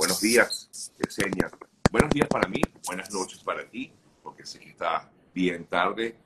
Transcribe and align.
Buenos 0.00 0.22
días, 0.22 0.70
Yesenia. 0.98 1.50
Buenos 1.92 2.08
días 2.08 2.26
para 2.26 2.48
mí, 2.48 2.62
buenas 2.86 3.12
noches 3.12 3.44
para 3.44 3.68
ti, 3.68 3.92
porque 4.22 4.46
sé 4.46 4.58
que 4.58 4.70
está 4.70 5.12
bien 5.34 5.66
tarde 5.66 6.16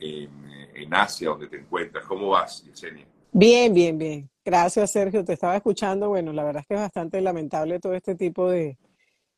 en, 0.00 0.92
Asia, 0.92 1.28
donde 1.28 1.46
te 1.46 1.56
encuentras. 1.56 2.04
¿Cómo 2.04 2.30
vas, 2.30 2.64
Yesenia? 2.64 3.06
Bien, 3.30 3.72
bien, 3.72 3.96
bien. 3.96 4.28
Gracias, 4.44 4.90
Sergio. 4.90 5.24
Te 5.24 5.34
estaba 5.34 5.54
escuchando. 5.54 6.08
Bueno, 6.08 6.32
la 6.32 6.42
verdad 6.42 6.62
es 6.62 6.66
que 6.66 6.74
es 6.74 6.80
bastante 6.80 7.20
lamentable 7.20 7.78
todo 7.78 7.94
este 7.94 8.16
tipo 8.16 8.50
de, 8.50 8.76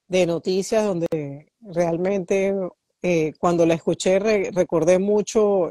de 0.09 0.27
noticias 0.27 0.83
donde 0.83 1.53
realmente 1.61 2.55
eh, 3.03 3.35
cuando 3.39 3.67
la 3.67 3.75
escuché 3.75 4.19
recordé 4.19 4.99
mucho 4.99 5.71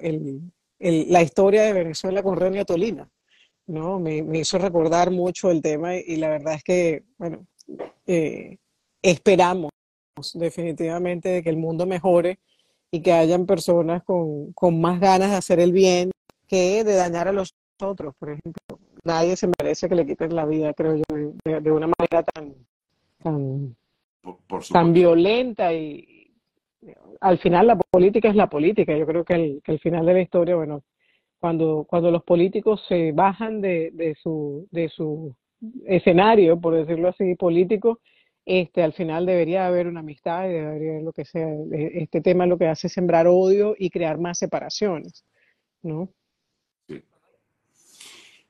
la 0.79 1.21
historia 1.23 1.63
de 1.63 1.73
Venezuela 1.73 2.21
con 2.21 2.37
Renia 2.37 2.63
Tolina, 2.63 3.09
¿no? 3.65 3.99
Me, 3.99 4.21
me, 4.21 4.37
hizo 4.37 4.59
recordar 4.59 5.09
mucho 5.09 5.49
el 5.49 5.63
tema 5.63 5.95
y, 5.95 6.17
la 6.17 6.29
verdad 6.29 6.53
es 6.53 6.63
que, 6.63 7.05
bueno, 7.17 7.47
eh, 8.07 8.57
esperamos 9.01 9.71
definitivamente 10.33 11.29
de 11.29 11.43
que 11.43 11.49
el 11.49 11.57
mundo 11.57 11.85
mejore 11.85 12.39
y 12.91 13.01
que 13.01 13.11
hayan 13.11 13.45
personas 13.45 14.03
con, 14.03 14.53
con 14.53 14.79
más 14.79 14.99
ganas 14.99 15.31
de 15.31 15.37
hacer 15.37 15.59
el 15.59 15.71
bien 15.71 16.11
que 16.47 16.83
de 16.83 16.95
dañar 16.95 17.27
a 17.27 17.33
los 17.33 17.55
otros, 17.81 18.13
por 18.19 18.29
ejemplo. 18.29 18.79
Nadie 19.03 19.35
se 19.35 19.49
merece 19.59 19.89
que 19.89 19.95
le 19.95 20.05
quiten 20.05 20.35
la 20.35 20.45
vida, 20.45 20.73
creo 20.73 20.95
yo, 20.95 21.03
de, 21.43 21.59
de 21.59 21.71
una 21.71 21.87
manera 21.87 22.23
tan, 22.23 22.53
tan 23.21 23.75
por, 24.21 24.37
por 24.47 24.63
tan 24.65 24.93
violenta 24.93 25.73
y 25.73 26.31
al 27.19 27.39
final 27.39 27.67
la 27.67 27.77
política 27.77 28.29
es 28.29 28.35
la 28.35 28.49
política. 28.49 28.95
Yo 28.95 29.05
creo 29.05 29.25
que 29.25 29.33
el, 29.33 29.61
que 29.63 29.71
el 29.73 29.79
final 29.79 30.05
de 30.05 30.13
la 30.13 30.21
historia, 30.21 30.55
bueno, 30.55 30.83
cuando, 31.39 31.85
cuando 31.89 32.11
los 32.11 32.23
políticos 32.23 32.83
se 32.87 33.11
bajan 33.11 33.59
de, 33.59 33.91
de, 33.91 34.15
su, 34.15 34.67
de 34.71 34.87
su 34.89 35.35
escenario, 35.85 36.59
por 36.59 36.75
decirlo 36.75 37.09
así, 37.09 37.35
político, 37.35 37.99
este, 38.45 38.83
al 38.83 38.93
final 38.93 39.25
debería 39.25 39.67
haber 39.67 39.87
una 39.87 40.01
amistad 40.01 40.45
y 40.49 40.53
debería 40.53 40.91
haber 40.91 41.03
lo 41.03 41.13
que 41.13 41.25
sea. 41.25 41.47
Este 41.71 42.21
tema 42.21 42.45
lo 42.45 42.57
que 42.57 42.67
hace 42.67 42.87
es 42.87 42.93
sembrar 42.93 43.27
odio 43.27 43.75
y 43.77 43.89
crear 43.89 44.17
más 44.17 44.37
separaciones, 44.39 45.25
¿no? 45.81 46.09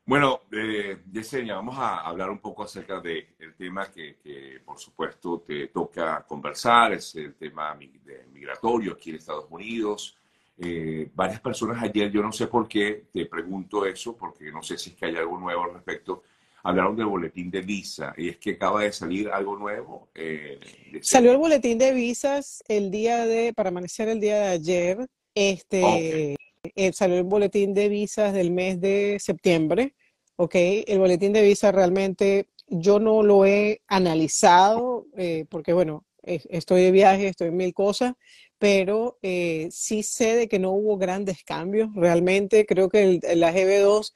Bueno, 0.05 0.41
eh, 0.51 0.97
Yesenia, 1.09 1.55
vamos 1.55 1.77
a 1.77 2.01
hablar 2.01 2.29
un 2.29 2.39
poco 2.39 2.63
acerca 2.63 2.99
del 2.99 3.55
tema 3.57 3.89
que, 3.89 4.17
que, 4.17 4.59
por 4.65 4.77
supuesto, 4.77 5.39
te 5.47 5.67
toca 5.67 6.25
conversar, 6.27 6.91
es 6.91 7.15
el 7.15 7.35
tema 7.35 7.73
migratorio 7.73 8.93
aquí 8.93 9.11
en 9.11 9.15
Estados 9.15 9.47
Unidos. 9.49 10.17
Eh, 10.57 11.09
varias 11.13 11.39
personas 11.39 11.81
ayer, 11.81 12.11
yo 12.11 12.21
no 12.21 12.33
sé 12.33 12.47
por 12.47 12.67
qué, 12.67 13.05
te 13.13 13.27
pregunto 13.27 13.85
eso, 13.85 14.15
porque 14.17 14.51
no 14.51 14.61
sé 14.61 14.77
si 14.77 14.89
es 14.89 14.95
que 14.97 15.05
hay 15.05 15.15
algo 15.15 15.39
nuevo 15.39 15.63
al 15.63 15.73
respecto, 15.75 16.23
hablaron 16.63 16.95
del 16.95 17.07
boletín 17.07 17.51
de 17.51 17.61
visa, 17.61 18.13
y 18.17 18.29
es 18.29 18.37
que 18.37 18.51
acaba 18.51 18.83
de 18.83 18.91
salir 18.91 19.29
algo 19.29 19.57
nuevo. 19.57 20.09
Eh, 20.15 20.59
Salió 21.01 21.31
el 21.31 21.37
boletín 21.37 21.77
de 21.77 21.91
visas 21.91 22.63
el 22.67 22.89
día 22.89 23.25
de, 23.25 23.53
para 23.53 23.69
amanecer 23.69 24.07
el 24.07 24.19
día 24.19 24.39
de 24.39 24.47
ayer, 24.47 25.07
este... 25.35 25.83
Okay 25.83 26.35
eh, 26.75 26.93
salió 26.93 27.17
el 27.17 27.23
boletín 27.23 27.73
de 27.73 27.89
visas 27.89 28.33
del 28.33 28.51
mes 28.51 28.79
de 28.79 29.17
septiembre, 29.19 29.95
¿ok? 30.37 30.55
El 30.55 30.99
boletín 30.99 31.33
de 31.33 31.41
visas 31.41 31.75
realmente 31.75 32.47
yo 32.67 32.99
no 32.99 33.21
lo 33.21 33.45
he 33.45 33.81
analizado 33.87 35.05
eh, 35.17 35.45
porque, 35.49 35.73
bueno, 35.73 36.05
estoy 36.23 36.83
de 36.83 36.91
viaje, 36.91 37.27
estoy 37.27 37.49
en 37.49 37.57
mil 37.57 37.73
cosas, 37.73 38.13
pero 38.57 39.19
sí 39.21 40.03
sé 40.03 40.37
de 40.37 40.47
que 40.47 40.57
no 40.57 40.71
hubo 40.71 40.97
grandes 40.97 41.43
cambios. 41.43 41.89
Realmente 41.95 42.65
creo 42.65 42.87
que 42.87 43.03
el, 43.03 43.39
la 43.41 43.53
GB2, 43.53 44.13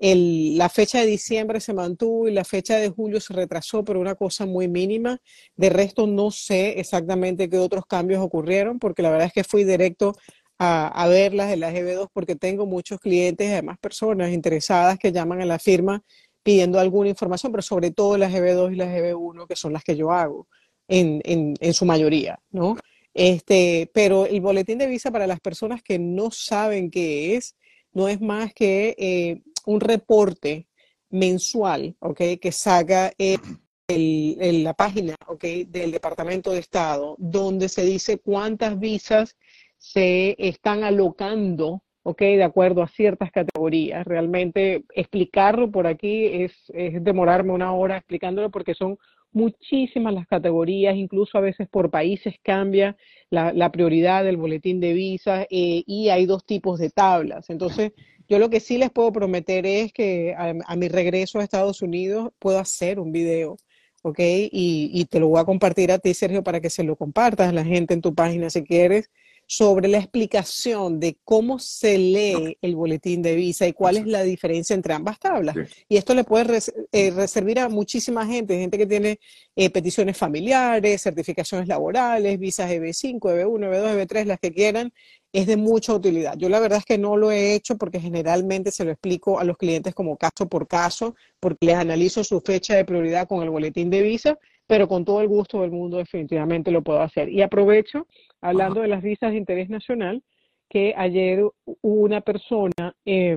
el, 0.00 0.56
la 0.56 0.68
fecha 0.68 1.00
de 1.00 1.06
diciembre 1.06 1.60
se 1.60 1.74
mantuvo 1.74 2.28
y 2.28 2.32
la 2.32 2.44
fecha 2.44 2.76
de 2.76 2.88
julio 2.88 3.20
se 3.20 3.34
retrasó, 3.34 3.84
pero 3.84 4.00
una 4.00 4.14
cosa 4.14 4.46
muy 4.46 4.68
mínima. 4.68 5.18
De 5.56 5.70
resto, 5.70 6.06
no 6.06 6.30
sé 6.30 6.78
exactamente 6.80 7.48
qué 7.48 7.58
otros 7.58 7.86
cambios 7.86 8.22
ocurrieron, 8.22 8.78
porque 8.78 9.02
la 9.02 9.10
verdad 9.10 9.26
es 9.26 9.32
que 9.32 9.44
fui 9.44 9.64
directo 9.64 10.14
a, 10.58 10.88
a 10.88 11.08
verlas 11.08 11.48
de 11.48 11.56
la 11.56 11.72
GB2 11.72 12.08
porque 12.12 12.36
tengo 12.36 12.66
muchos 12.66 12.98
clientes 13.00 13.48
y 13.48 13.52
además 13.52 13.78
personas 13.78 14.32
interesadas 14.32 14.98
que 14.98 15.12
llaman 15.12 15.40
a 15.40 15.46
la 15.46 15.58
firma 15.58 16.02
pidiendo 16.42 16.78
alguna 16.80 17.10
información, 17.10 17.52
pero 17.52 17.62
sobre 17.62 17.90
todo 17.90 18.16
la 18.16 18.30
GB2 18.30 18.72
y 18.72 18.76
la 18.76 18.86
GB1, 18.86 19.46
que 19.46 19.56
son 19.56 19.72
las 19.72 19.84
que 19.84 19.96
yo 19.96 20.12
hago 20.12 20.48
en, 20.88 21.20
en, 21.24 21.54
en 21.60 21.74
su 21.74 21.84
mayoría, 21.84 22.38
¿no? 22.50 22.76
Este, 23.14 23.90
pero 23.92 24.26
el 24.26 24.40
boletín 24.40 24.78
de 24.78 24.86
visa 24.86 25.10
para 25.10 25.26
las 25.26 25.40
personas 25.40 25.82
que 25.82 25.98
no 25.98 26.30
saben 26.30 26.90
qué 26.90 27.36
es, 27.36 27.56
no 27.92 28.08
es 28.08 28.20
más 28.20 28.52
que 28.54 28.94
eh, 28.96 29.42
un 29.68 29.80
reporte 29.80 30.66
mensual, 31.10 31.94
¿ok? 32.00 32.20
Que 32.40 32.52
saca 32.52 33.12
el, 33.18 34.64
la 34.64 34.72
página, 34.72 35.14
¿ok? 35.26 35.44
Del 35.66 35.92
Departamento 35.92 36.52
de 36.52 36.60
Estado, 36.60 37.16
donde 37.18 37.68
se 37.68 37.84
dice 37.84 38.18
cuántas 38.18 38.78
visas 38.80 39.36
se 39.76 40.36
están 40.38 40.84
alocando, 40.84 41.82
¿ok? 42.02 42.20
De 42.20 42.44
acuerdo 42.44 42.82
a 42.82 42.88
ciertas 42.88 43.30
categorías. 43.30 44.06
Realmente 44.06 44.84
explicarlo 44.94 45.70
por 45.70 45.86
aquí 45.86 46.24
es, 46.44 46.52
es 46.68 47.04
demorarme 47.04 47.52
una 47.52 47.74
hora 47.74 47.98
explicándolo 47.98 48.50
porque 48.50 48.74
son 48.74 48.96
muchísimas 49.32 50.14
las 50.14 50.26
categorías, 50.26 50.96
incluso 50.96 51.36
a 51.36 51.42
veces 51.42 51.68
por 51.68 51.90
países 51.90 52.36
cambia 52.42 52.96
la, 53.28 53.52
la 53.52 53.70
prioridad 53.70 54.24
del 54.24 54.38
boletín 54.38 54.80
de 54.80 54.94
visas 54.94 55.46
eh, 55.50 55.82
y 55.86 56.08
hay 56.08 56.24
dos 56.24 56.46
tipos 56.46 56.78
de 56.78 56.88
tablas. 56.88 57.50
Entonces, 57.50 57.92
yo 58.28 58.38
lo 58.38 58.50
que 58.50 58.60
sí 58.60 58.78
les 58.78 58.90
puedo 58.90 59.12
prometer 59.12 59.66
es 59.66 59.92
que 59.92 60.34
a, 60.36 60.54
a 60.66 60.76
mi 60.76 60.88
regreso 60.88 61.38
a 61.38 61.44
Estados 61.44 61.82
Unidos 61.82 62.30
puedo 62.38 62.58
hacer 62.58 63.00
un 63.00 63.12
video. 63.12 63.56
¿ok? 64.02 64.18
Y, 64.20 64.90
y, 64.92 65.04
te 65.06 65.20
lo 65.20 65.28
voy 65.28 65.40
a 65.40 65.44
compartir 65.44 65.90
a 65.92 65.98
ti, 65.98 66.14
Sergio, 66.14 66.42
para 66.42 66.60
que 66.60 66.70
se 66.70 66.84
lo 66.84 66.96
compartas 66.96 67.48
a 67.48 67.52
la 67.52 67.64
gente 67.64 67.94
en 67.94 68.00
tu 68.00 68.14
página 68.14 68.48
si 68.48 68.62
quieres, 68.62 69.10
sobre 69.50 69.88
la 69.88 69.96
explicación 69.96 71.00
de 71.00 71.16
cómo 71.24 71.58
se 71.58 71.96
lee 71.96 72.58
el 72.60 72.76
boletín 72.76 73.22
de 73.22 73.34
visa 73.34 73.66
y 73.66 73.72
cuál 73.72 73.96
es 73.96 74.06
la 74.06 74.22
diferencia 74.22 74.74
entre 74.74 74.92
ambas 74.92 75.18
tablas. 75.18 75.56
Sí. 75.56 75.84
Y 75.88 75.96
esto 75.96 76.14
le 76.14 76.22
puede 76.22 76.44
res, 76.44 76.72
eh, 76.92 77.26
servir 77.26 77.58
a 77.58 77.70
muchísima 77.70 78.26
gente, 78.26 78.58
gente 78.58 78.76
que 78.76 78.86
tiene 78.86 79.18
eh, 79.56 79.70
peticiones 79.70 80.18
familiares, 80.18 81.00
certificaciones 81.00 81.66
laborales, 81.66 82.38
visas 82.38 82.70
EB5, 82.70 83.20
EB1, 83.20 83.70
EB2, 83.70 84.06
EB3, 84.06 84.24
las 84.26 84.38
que 84.38 84.52
quieran, 84.52 84.92
es 85.32 85.46
de 85.46 85.56
mucha 85.56 85.94
utilidad. 85.94 86.36
Yo 86.36 86.48
la 86.48 86.60
verdad 86.60 86.78
es 86.78 86.84
que 86.84 86.98
no 86.98 87.16
lo 87.16 87.30
he 87.30 87.54
hecho 87.54 87.76
porque 87.76 88.00
generalmente 88.00 88.70
se 88.70 88.84
lo 88.84 88.90
explico 88.90 89.38
a 89.38 89.44
los 89.44 89.56
clientes 89.56 89.94
como 89.94 90.16
caso 90.16 90.48
por 90.48 90.66
caso, 90.66 91.14
porque 91.40 91.66
les 91.66 91.76
analizo 91.76 92.24
su 92.24 92.40
fecha 92.40 92.74
de 92.74 92.84
prioridad 92.84 93.28
con 93.28 93.42
el 93.42 93.50
boletín 93.50 93.90
de 93.90 94.02
visa, 94.02 94.38
pero 94.66 94.88
con 94.88 95.04
todo 95.04 95.20
el 95.20 95.28
gusto 95.28 95.62
del 95.62 95.70
mundo 95.70 95.98
definitivamente 95.98 96.70
lo 96.70 96.82
puedo 96.82 97.00
hacer. 97.00 97.28
Y 97.28 97.42
aprovecho 97.42 98.06
hablando 98.40 98.80
de 98.80 98.88
las 98.88 99.02
visas 99.02 99.32
de 99.32 99.38
interés 99.38 99.68
nacional, 99.68 100.22
que 100.70 100.94
ayer 100.96 101.42
hubo 101.42 101.74
una 101.82 102.20
persona 102.20 102.94
eh, 103.04 103.36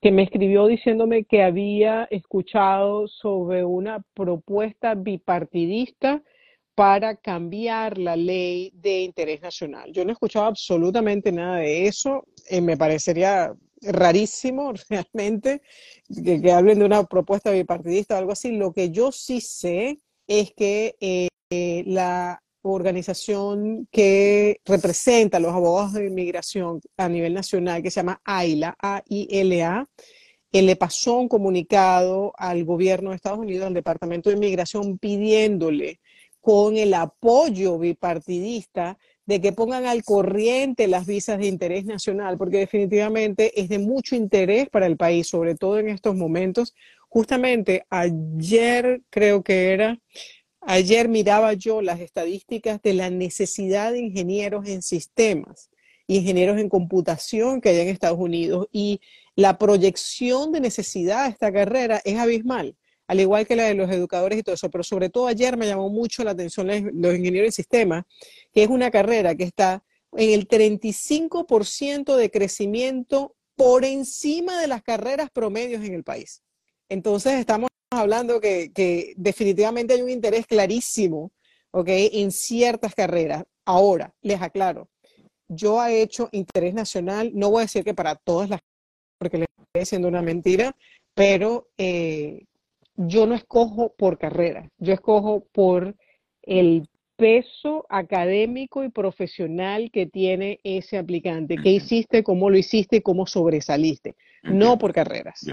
que 0.00 0.10
me 0.10 0.22
escribió 0.22 0.66
diciéndome 0.66 1.24
que 1.24 1.42
había 1.42 2.08
escuchado 2.10 3.06
sobre 3.06 3.64
una 3.64 4.02
propuesta 4.14 4.94
bipartidista 4.94 6.22
para 6.74 7.16
cambiar 7.16 7.98
la 7.98 8.16
ley 8.16 8.72
de 8.74 9.02
interés 9.02 9.40
nacional. 9.42 9.92
Yo 9.92 10.04
no 10.04 10.10
he 10.10 10.14
escuchado 10.14 10.46
absolutamente 10.46 11.30
nada 11.32 11.58
de 11.58 11.86
eso. 11.86 12.24
Eh, 12.48 12.60
me 12.60 12.76
parecería 12.76 13.52
rarísimo 13.82 14.72
realmente 14.88 15.62
que, 16.24 16.52
hablen 16.52 16.78
de 16.78 16.84
una 16.84 17.04
propuesta 17.04 17.50
bipartidista 17.50 18.14
o 18.14 18.18
algo 18.18 18.32
así. 18.32 18.52
Lo 18.52 18.72
que 18.72 18.90
yo 18.90 19.12
sí 19.12 19.40
sé 19.40 20.00
es 20.26 20.52
que 20.52 20.96
eh, 21.00 21.84
la 21.86 22.42
organización 22.62 23.88
que 23.90 24.60
representa 24.64 25.36
a 25.36 25.40
los 25.40 25.52
abogados 25.52 25.94
de 25.94 26.06
inmigración 26.06 26.80
a 26.96 27.08
nivel 27.08 27.34
nacional, 27.34 27.82
que 27.82 27.90
se 27.90 28.00
llama 28.00 28.20
AILA, 28.24 28.76
A-I-L-A, 28.80 29.88
le 30.52 30.76
pasó 30.76 31.18
un 31.18 31.28
comunicado 31.28 32.32
al 32.36 32.64
gobierno 32.64 33.10
de 33.10 33.16
Estados 33.16 33.38
Unidos, 33.38 33.66
al 33.66 33.74
Departamento 33.74 34.30
de 34.30 34.36
Inmigración, 34.36 34.98
pidiéndole 34.98 36.00
con 36.42 36.76
el 36.76 36.92
apoyo 36.92 37.78
bipartidista 37.78 38.98
de 39.24 39.40
que 39.40 39.52
pongan 39.52 39.86
al 39.86 40.04
corriente 40.04 40.88
las 40.88 41.06
visas 41.06 41.38
de 41.38 41.46
interés 41.46 41.86
nacional, 41.86 42.36
porque 42.36 42.58
definitivamente 42.58 43.58
es 43.58 43.70
de 43.70 43.78
mucho 43.78 44.16
interés 44.16 44.68
para 44.68 44.86
el 44.86 44.98
país, 44.98 45.28
sobre 45.28 45.54
todo 45.54 45.78
en 45.78 45.88
estos 45.88 46.14
momentos. 46.14 46.74
Justamente 47.08 47.86
ayer 47.88 49.00
creo 49.08 49.42
que 49.42 49.72
era, 49.72 49.98
Ayer 50.64 51.08
miraba 51.08 51.54
yo 51.54 51.82
las 51.82 51.98
estadísticas 51.98 52.80
de 52.82 52.94
la 52.94 53.10
necesidad 53.10 53.90
de 53.90 53.98
ingenieros 53.98 54.68
en 54.68 54.82
sistemas, 54.82 55.70
ingenieros 56.06 56.60
en 56.60 56.68
computación 56.68 57.60
que 57.60 57.70
hay 57.70 57.80
en 57.80 57.88
Estados 57.88 58.20
Unidos 58.20 58.68
y 58.70 59.00
la 59.34 59.58
proyección 59.58 60.52
de 60.52 60.60
necesidad 60.60 61.24
de 61.24 61.30
esta 61.30 61.52
carrera 61.52 62.00
es 62.04 62.16
abismal, 62.16 62.76
al 63.12 63.20
igual 63.20 63.46
que 63.46 63.56
la 63.56 63.64
de 63.64 63.74
los 63.74 63.90
educadores 63.90 64.38
y 64.38 64.42
todo 64.42 64.54
eso. 64.54 64.70
Pero 64.70 64.82
sobre 64.82 65.10
todo 65.10 65.26
ayer 65.26 65.58
me 65.58 65.66
llamó 65.66 65.90
mucho 65.90 66.24
la 66.24 66.30
atención 66.30 66.66
los 66.66 67.14
ingenieros 67.14 67.48
en 67.48 67.52
sistemas, 67.52 68.04
que 68.54 68.62
es 68.62 68.70
una 68.70 68.90
carrera 68.90 69.34
que 69.34 69.44
está 69.44 69.84
en 70.12 70.30
el 70.30 70.48
35% 70.48 72.16
de 72.16 72.30
crecimiento 72.30 73.34
por 73.54 73.84
encima 73.84 74.58
de 74.58 74.66
las 74.66 74.82
carreras 74.82 75.28
promedios 75.30 75.84
en 75.84 75.92
el 75.92 76.04
país 76.04 76.42
Entonces 76.88 77.34
estamos 77.34 77.68
hablando 77.90 78.40
que, 78.40 78.72
que 78.72 79.12
definitivamente 79.16 79.92
hay 79.92 80.00
un 80.00 80.08
interés 80.08 80.46
clarísimo, 80.46 81.32
¿ok? 81.70 81.88
En 81.88 82.30
ciertas 82.30 82.94
carreras. 82.94 83.44
Ahora, 83.66 84.14
les 84.22 84.40
aclaro, 84.40 84.88
yo 85.48 85.84
he 85.84 86.00
hecho 86.00 86.30
interés 86.32 86.72
nacional, 86.72 87.30
no 87.34 87.50
voy 87.50 87.60
a 87.60 87.64
decir 87.64 87.84
que 87.84 87.92
para 87.92 88.16
todas 88.16 88.48
las, 88.48 88.60
porque 89.18 89.36
le 89.36 89.44
estoy 89.44 89.80
diciendo 89.80 90.08
una 90.08 90.22
mentira, 90.22 90.74
pero 91.14 91.68
eh, 91.76 92.46
yo 92.96 93.26
no 93.26 93.34
escojo 93.34 93.94
por 93.96 94.18
carrera, 94.18 94.70
yo 94.78 94.92
escojo 94.92 95.46
por 95.52 95.94
el 96.42 96.88
peso 97.16 97.86
académico 97.88 98.84
y 98.84 98.90
profesional 98.90 99.90
que 99.92 100.06
tiene 100.06 100.58
ese 100.64 100.98
aplicante. 100.98 101.56
¿Qué 101.62 101.70
hiciste, 101.70 102.22
cómo 102.22 102.50
lo 102.50 102.56
hiciste 102.56 102.96
y 102.96 103.00
cómo 103.00 103.26
sobresaliste? 103.26 104.16
No 104.42 104.78
por 104.78 104.92
carreras. 104.92 105.46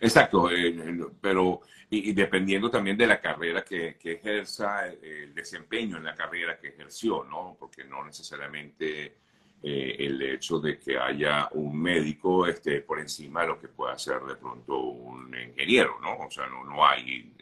Exacto, 0.00 0.50
eh, 0.50 0.98
pero 1.20 1.60
y, 1.88 2.12
dependiendo 2.12 2.70
también 2.70 2.96
de 2.96 3.06
la 3.06 3.20
carrera 3.20 3.64
que, 3.64 3.96
ejerza, 4.02 4.88
eh, 4.88 5.24
el 5.24 5.34
desempeño 5.34 5.96
en 5.96 6.04
la 6.04 6.14
carrera 6.14 6.58
que 6.58 6.68
ejerció, 6.68 7.24
¿no? 7.24 7.56
Porque 7.58 7.84
no 7.84 8.04
necesariamente 8.04 9.16
eh, 9.62 9.96
el 9.98 10.20
hecho 10.22 10.60
de 10.60 10.78
que 10.78 10.98
haya 10.98 11.48
un 11.52 11.80
médico 11.80 12.46
esté 12.46 12.82
por 12.82 13.00
encima 13.00 13.42
de 13.42 13.48
lo 13.48 13.58
que 13.58 13.68
pueda 13.68 13.98
ser 13.98 14.20
de 14.22 14.36
pronto 14.36 14.78
un 14.78 15.34
ingeniero, 15.34 15.98
¿no? 16.00 16.26
O 16.26 16.30
sea, 16.30 16.46
no, 16.46 16.64
no 16.64 16.86
hay 16.86 17.32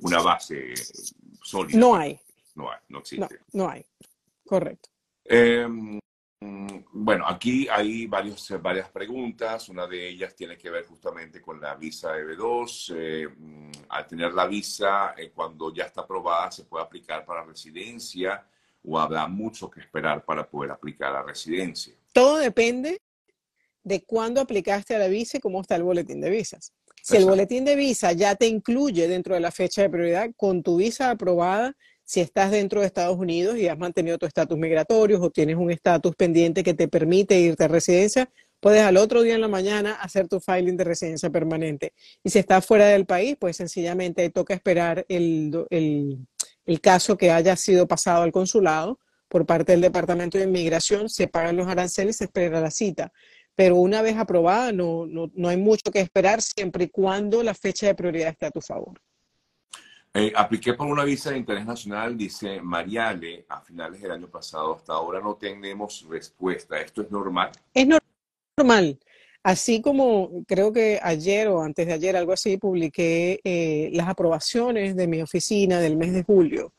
una 0.00 0.20
base 0.20 0.74
sólida. 1.42 1.78
No 1.78 1.94
hay. 1.94 2.18
No 2.54 2.70
hay, 2.70 2.78
no 2.88 2.98
existe. 2.98 3.40
No, 3.52 3.64
no 3.64 3.70
hay. 3.70 3.84
Correcto. 4.44 4.90
Em, 5.24 5.98
bueno, 6.92 7.26
aquí 7.26 7.68
hay 7.68 8.06
varios, 8.06 8.52
varias 8.60 8.90
preguntas. 8.90 9.68
Una 9.68 9.86
de 9.86 10.08
ellas 10.08 10.34
tiene 10.34 10.58
que 10.58 10.70
ver 10.70 10.84
justamente 10.86 11.40
con 11.40 11.60
la 11.60 11.74
visa 11.74 12.16
EB2. 12.16 12.94
Eh, 12.96 13.28
mm, 13.28 13.70
al 13.88 14.06
tener 14.06 14.34
la 14.34 14.46
visa, 14.46 15.14
eh, 15.16 15.30
cuando 15.34 15.72
ya 15.72 15.84
está 15.84 16.02
aprobada, 16.02 16.50
se 16.50 16.64
puede 16.64 16.84
aplicar 16.84 17.24
para 17.24 17.44
residencia 17.44 18.46
o 18.84 18.98
habrá 18.98 19.26
mucho 19.28 19.70
que 19.70 19.80
esperar 19.80 20.24
para 20.24 20.48
poder 20.48 20.70
aplicar 20.70 21.14
a 21.14 21.22
residencia. 21.22 21.94
Todo 22.12 22.36
depende 22.36 23.00
de 23.84 24.02
cuándo 24.04 24.40
aplicaste 24.40 24.94
a 24.94 24.98
la 24.98 25.08
visa 25.08 25.38
y 25.38 25.40
cómo 25.40 25.60
está 25.60 25.76
el 25.76 25.82
boletín 25.82 26.20
de 26.20 26.30
visas. 26.30 26.72
Si 27.02 27.16
el 27.16 27.24
boletín 27.24 27.64
de 27.64 27.74
visa 27.74 28.12
ya 28.12 28.36
te 28.36 28.46
incluye 28.46 29.08
dentro 29.08 29.34
de 29.34 29.40
la 29.40 29.50
fecha 29.50 29.82
de 29.82 29.90
prioridad, 29.90 30.30
con 30.36 30.62
tu 30.62 30.76
visa 30.76 31.10
aprobada, 31.10 31.76
si 32.04 32.20
estás 32.20 32.50
dentro 32.50 32.80
de 32.80 32.86
Estados 32.86 33.18
Unidos 33.18 33.56
y 33.56 33.68
has 33.68 33.78
mantenido 33.78 34.18
tu 34.18 34.26
estatus 34.26 34.58
migratorio 34.58 35.20
o 35.20 35.30
tienes 35.30 35.56
un 35.56 35.70
estatus 35.70 36.14
pendiente 36.14 36.62
que 36.62 36.74
te 36.74 36.86
permite 36.86 37.40
irte 37.40 37.64
a 37.64 37.68
residencia, 37.68 38.30
puedes 38.60 38.82
al 38.82 38.96
otro 38.96 39.22
día 39.22 39.34
en 39.34 39.40
la 39.40 39.48
mañana 39.48 39.94
hacer 39.94 40.28
tu 40.28 40.38
filing 40.38 40.76
de 40.76 40.84
residencia 40.84 41.30
permanente. 41.30 41.92
Y 42.22 42.30
si 42.30 42.38
estás 42.38 42.64
fuera 42.64 42.86
del 42.86 43.06
país, 43.06 43.36
pues 43.38 43.56
sencillamente 43.56 44.28
toca 44.30 44.54
esperar 44.54 45.04
el, 45.08 45.66
el, 45.70 46.18
caso 46.80 47.16
que 47.16 47.30
haya 47.30 47.56
sido 47.56 47.86
pasado 47.86 48.22
al 48.22 48.32
consulado 48.32 48.98
por 49.28 49.46
parte 49.46 49.72
del 49.72 49.80
Departamento 49.80 50.38
de 50.38 50.44
Inmigración, 50.44 51.08
se 51.08 51.26
pagan 51.26 51.56
los 51.56 51.66
aranceles 51.66 52.16
y 52.16 52.18
se 52.18 52.24
espera 52.24 52.60
la 52.60 52.70
cita. 52.70 53.12
Pero 53.54 53.76
una 53.76 54.02
vez 54.02 54.16
aprobada, 54.16 54.72
no, 54.72 55.06
no, 55.06 55.30
no 55.34 55.48
hay 55.48 55.56
mucho 55.56 55.90
que 55.90 56.00
esperar 56.00 56.40
siempre 56.40 56.84
y 56.84 56.88
cuando 56.88 57.42
la 57.42 57.54
fecha 57.54 57.86
de 57.86 57.94
prioridad 57.94 58.30
esté 58.30 58.46
a 58.46 58.50
tu 58.50 58.60
favor. 58.60 59.00
Eh, 60.14 60.30
apliqué 60.36 60.74
por 60.74 60.86
una 60.86 61.04
visa 61.04 61.30
de 61.30 61.38
interés 61.38 61.64
nacional, 61.64 62.18
dice 62.18 62.60
Mariale, 62.60 63.46
a 63.48 63.62
finales 63.62 64.02
del 64.02 64.10
año 64.10 64.28
pasado. 64.28 64.74
Hasta 64.74 64.92
ahora 64.92 65.20
no 65.20 65.36
tenemos 65.36 66.06
respuesta. 66.08 66.78
¿Esto 66.78 67.00
es 67.02 67.10
normal? 67.10 67.50
Es 67.72 67.88
normal. 68.58 68.98
Así 69.42 69.82
como 69.82 70.44
creo 70.46 70.72
que 70.72 71.00
ayer 71.02 71.48
o 71.48 71.62
antes 71.62 71.86
de 71.86 71.92
ayer, 71.92 72.16
algo 72.16 72.32
así, 72.32 72.58
publiqué 72.58 73.40
eh, 73.42 73.90
las 73.92 74.08
aprobaciones 74.08 74.94
de 74.94 75.08
mi 75.08 75.20
oficina 75.20 75.80
del 75.80 75.96
mes 75.96 76.12
de 76.12 76.22
julio. 76.22 76.72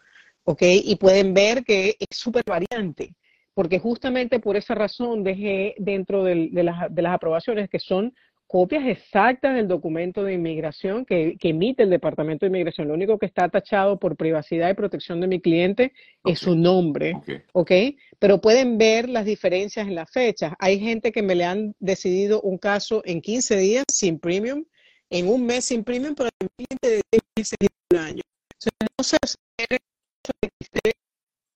¿Ok? 0.45 0.61
Y 0.61 0.95
pueden 0.97 1.33
ver 1.33 1.63
que 1.63 1.95
es 1.99 2.17
súper 2.17 2.43
variante, 2.45 3.15
porque 3.53 3.79
justamente 3.79 4.39
por 4.39 4.57
esa 4.57 4.75
razón 4.75 5.23
dejé 5.23 5.75
dentro 5.77 6.23
de, 6.23 6.49
las, 6.51 6.93
de 6.93 7.01
las 7.01 7.13
aprobaciones 7.13 7.69
que 7.69 7.79
son 7.79 8.13
copias 8.53 8.85
exactas 8.85 9.55
del 9.55 9.67
documento 9.67 10.23
de 10.23 10.33
inmigración 10.33 11.07
que, 11.07 11.35
emite 11.41 11.81
el 11.81 11.89
Departamento 11.89 12.45
de 12.45 12.51
Inmigración. 12.51 12.87
Lo 12.87 12.93
único 12.93 13.17
que 13.17 13.25
está 13.25 13.49
tachado 13.49 13.97
por 13.97 14.15
privacidad 14.15 14.69
y 14.69 14.75
protección 14.75 15.19
de 15.21 15.25
mi 15.25 15.41
cliente 15.41 15.91
es 16.23 16.37
su 16.37 16.55
nombre, 16.55 17.13
¿ok? 17.53 17.71
Pero 18.19 18.41
pueden 18.41 18.77
ver 18.77 19.09
las 19.09 19.25
diferencias 19.25 19.87
en 19.87 19.95
las 19.95 20.11
fechas. 20.11 20.53
Hay 20.59 20.79
gente 20.79 21.11
que 21.11 21.23
me 21.23 21.33
le 21.33 21.45
han 21.45 21.75
decidido 21.79 22.41
un 22.41 22.59
caso 22.59 23.01
en 23.05 23.21
15 23.21 23.57
días 23.57 23.85
sin 23.91 24.19
premium, 24.19 24.65
en 25.09 25.29
un 25.29 25.47
mes 25.47 25.65
sin 25.65 25.83
premium, 25.83 26.13
pero 26.13 26.29
en 26.39 26.47
20 26.55 26.89
de 26.89 27.01
10 27.11 27.23
meses 27.35 27.57
un 27.91 27.97
año. 27.97 28.21
no 28.99 29.03
se 29.03 29.17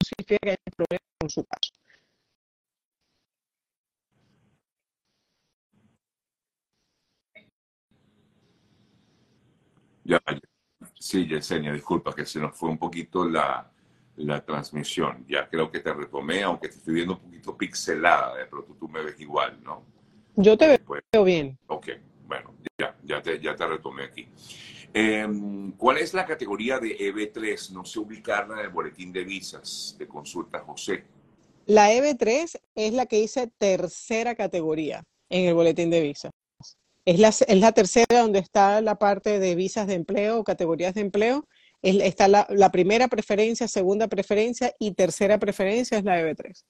significa 0.03 0.39
que 0.41 0.49
hay 0.49 0.57
problema 0.75 1.05
con 1.19 1.29
su 1.29 1.43
caso. 1.43 1.76
Ya, 10.07 10.21
sí, 10.97 11.27
Yesenia, 11.27 11.73
disculpa 11.73 12.15
que 12.15 12.25
se 12.25 12.39
nos 12.39 12.55
fue 12.55 12.69
un 12.69 12.77
poquito 12.77 13.27
la, 13.27 13.69
transmisión. 14.45 15.25
Ya 15.27 15.49
creo 15.49 15.69
que 15.69 15.81
te 15.81 15.93
retomé, 15.93 16.43
aunque 16.43 16.69
te 16.69 16.75
estoy 16.75 16.93
viendo 16.93 17.15
un 17.15 17.19
poquito 17.19 17.57
pixelada, 17.57 18.33
pero 18.49 18.63
tú, 18.63 18.75
tú 18.75 18.87
me 18.87 19.03
ves 19.03 19.19
igual, 19.19 19.61
¿no? 19.61 19.83
Yo 20.37 20.57
te 20.57 20.79
veo 21.11 21.23
bien. 21.25 21.59
Ok, 21.67 21.89
bueno, 22.25 22.55
ya, 22.79 22.95
ya, 23.03 23.21
te, 23.21 23.39
ya 23.41 23.53
te 23.53 23.67
retomé 23.67 24.05
aquí. 24.05 24.29
Em, 24.93 25.73
¿Cuál 25.73 25.97
es 25.97 26.13
la 26.13 26.25
categoría 26.25 26.79
de 26.79 26.97
EB3? 26.97 27.71
No 27.71 27.83
sé 27.83 27.99
ubicarla 27.99 28.55
en 28.55 28.61
el 28.61 28.69
boletín 28.69 29.11
de 29.11 29.25
visas 29.25 29.95
de 29.99 30.07
consulta 30.07 30.59
José. 30.59 31.03
La 31.65 31.91
EB3 31.91 32.61
es 32.75 32.93
la 32.93 33.07
que 33.07 33.17
dice 33.17 33.51
tercera 33.57 34.35
categoría 34.35 35.03
en 35.29 35.47
el 35.47 35.53
boletín 35.53 35.89
de 35.89 36.01
visas. 36.01 36.31
Es 37.07 37.19
la, 37.19 37.29
es 37.29 37.59
la 37.61 37.71
tercera 37.71 38.19
donde 38.19 38.39
está 38.39 38.81
la 38.81 38.95
parte 38.95 39.39
de 39.39 39.55
visas 39.55 39.87
de 39.87 39.93
empleo 39.93 40.39
o 40.39 40.43
categorías 40.43 40.93
de 40.93 40.99
empleo. 40.99 41.47
está 41.81 42.27
la, 42.27 42.69
primera 42.73 43.07
preferencia, 43.07 43.69
segunda 43.69 44.09
preferencia 44.09 44.73
y 44.77 44.91
tercera 44.93 45.39
preferencia 45.39 45.97
es 45.97 46.03
la 46.03 46.19
EB3. 46.19 46.65